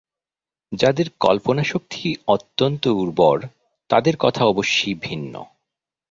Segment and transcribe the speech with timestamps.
[0.71, 2.09] যাদের কল্পনাশক্তি
[2.27, 3.37] অত্যন্ত উর্বর
[3.89, 5.33] তাদের কথা অবশ্যি ভিন্ন।